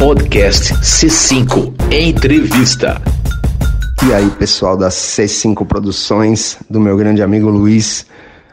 [0.00, 2.98] Podcast C5 Entrevista.
[4.08, 8.06] E aí, pessoal da C5 Produções, do meu grande amigo Luiz.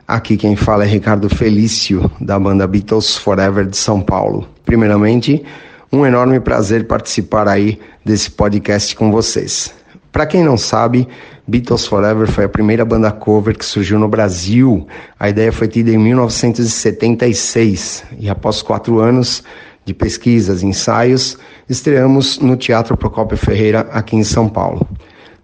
[0.06, 4.46] Aqui quem fala é Ricardo Felício, da banda Beatles Forever de São Paulo.
[4.66, 5.42] Primeiramente,
[5.90, 9.74] um enorme prazer participar aí desse podcast com vocês.
[10.12, 11.08] Para quem não sabe,
[11.48, 14.86] Beatles Forever foi a primeira banda cover que surgiu no Brasil.
[15.18, 19.46] A ideia foi tida em 1976 e após quatro anos
[19.88, 21.38] de pesquisas e ensaios,
[21.70, 24.86] estreamos no Teatro Procópio Ferreira, aqui em São Paulo.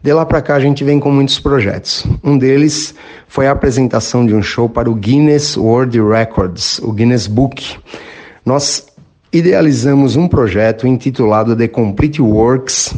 [0.01, 2.05] De lá para cá a gente vem com muitos projetos.
[2.21, 2.93] Um deles
[3.25, 7.77] foi a apresentação de um show para o Guinness World Records, o Guinness Book.
[8.45, 8.85] Nós
[9.31, 12.93] idealizamos um projeto intitulado The Complete Works,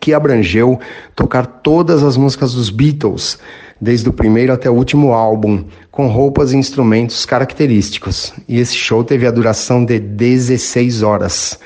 [0.00, 0.80] que abrangeu
[1.14, 3.38] tocar todas as músicas dos Beatles,
[3.82, 8.32] desde o primeiro até o último álbum, com roupas e instrumentos característicos.
[8.48, 11.58] E esse show teve a duração de 16 horas,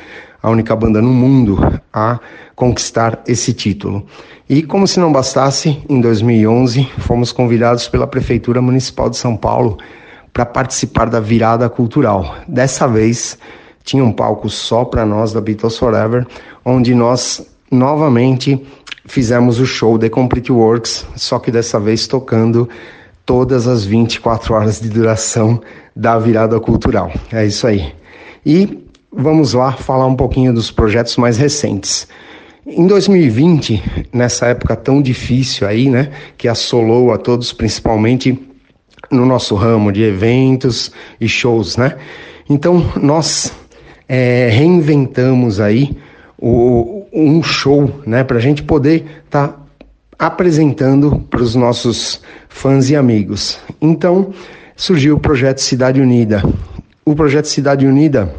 [0.42, 2.18] a única banda no mundo a
[2.54, 4.06] conquistar esse título.
[4.48, 9.76] E como se não bastasse, em 2011 fomos convidados pela Prefeitura Municipal de São Paulo
[10.32, 12.36] para participar da virada cultural.
[12.48, 13.36] Dessa vez
[13.84, 16.26] tinha um palco só para nós da Beatles Forever,
[16.64, 18.64] onde nós novamente
[19.06, 22.68] fizemos o show The Complete Works, só que dessa vez tocando
[23.24, 25.60] todas as 24 horas de duração
[25.94, 27.10] da virada cultural.
[27.32, 27.92] É isso aí.
[28.44, 32.06] E vamos lá falar um pouquinho dos projetos mais recentes.
[32.66, 38.38] Em 2020, nessa época tão difícil aí, né, que assolou a todos, principalmente
[39.10, 40.90] no nosso ramo de eventos
[41.20, 41.96] e shows, né?
[42.48, 43.52] Então nós
[44.08, 45.96] é, reinventamos aí
[46.38, 49.56] o, um show, né, para a gente poder estar tá
[50.18, 53.58] apresentando para os nossos fãs e amigos.
[53.80, 54.32] Então
[54.76, 56.42] surgiu o projeto Cidade Unida.
[57.04, 58.34] O projeto Cidade Unida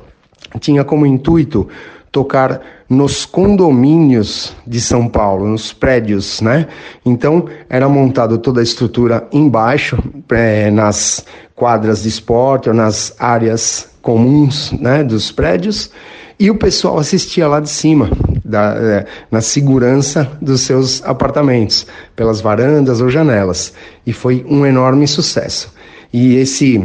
[0.59, 1.67] tinha como intuito
[2.11, 6.67] tocar nos condomínios de São Paulo, nos prédios, né?
[7.06, 9.97] Então era montado toda a estrutura embaixo,
[10.30, 11.25] é, nas
[11.56, 15.91] quadras de esporte ou nas áreas comuns, né, dos prédios,
[16.40, 18.09] e o pessoal assistia lá de cima,
[18.46, 23.74] da, é, na segurança dos seus apartamentos, pelas varandas ou janelas.
[24.06, 25.74] E foi um enorme sucesso.
[26.14, 26.80] E esse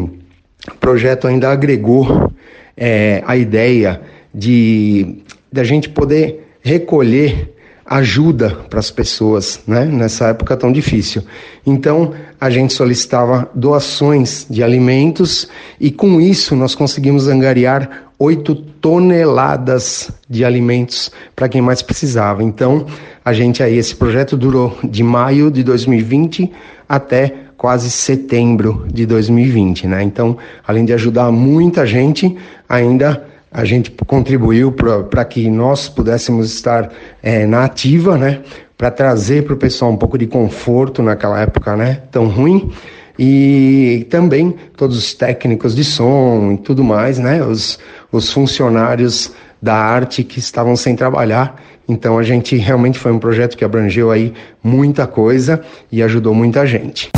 [0.80, 2.32] projeto ainda agregou
[2.76, 4.00] é, a ideia
[4.34, 7.52] de da gente poder recolher
[7.84, 9.84] ajuda para as pessoas, né?
[9.84, 11.22] Nessa época tão difícil.
[11.66, 15.46] Então, a gente solicitava doações de alimentos
[15.78, 22.40] e com isso nós conseguimos angariar 8 toneladas de alimentos para quem mais precisava.
[22.40, 22.86] Então,
[23.24, 26.52] a gente aí, esse projeto durou de maio de 2020
[26.88, 30.04] até quase setembro de 2020, né?
[30.04, 32.36] Então, além de ajudar muita gente,
[32.68, 38.40] ainda a gente contribuiu para que nós pudéssemos estar é, na ativa, né?
[38.78, 42.02] Para trazer para o pessoal um pouco de conforto naquela época, né?
[42.12, 42.70] Tão ruim
[43.18, 47.42] e também todos os técnicos de som e tudo mais, né?
[47.44, 47.78] Os,
[48.10, 51.62] os funcionários da arte que estavam sem trabalhar.
[51.88, 56.66] Então a gente realmente foi um projeto que abrangeu aí muita coisa e ajudou muita
[56.66, 57.10] gente.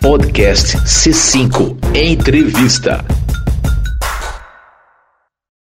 [0.00, 3.21] Podcast C5 Entrevista.